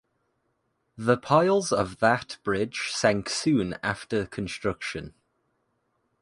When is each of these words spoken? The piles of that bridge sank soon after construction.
The 0.97 1.15
piles 1.15 1.71
of 1.71 1.99
that 1.99 2.39
bridge 2.41 2.89
sank 2.91 3.29
soon 3.29 3.75
after 3.83 4.25
construction. 4.25 5.13